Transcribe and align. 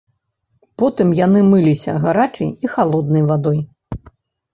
Потым 0.81 1.11
яны 1.19 1.43
мыліся 1.51 1.93
гарачай 2.05 2.49
і 2.65 2.71
халоднай 2.77 3.23
вадой. 3.29 3.59